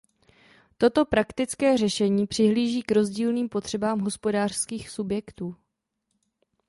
Toto 0.77 1.05
praktické 1.05 1.77
řešení 1.77 2.27
přihlíží 2.27 2.81
k 2.83 2.91
rozdílným 2.91 3.49
potřebám 3.49 3.99
hospodářských 3.99 4.89
subjektů. 4.89 5.55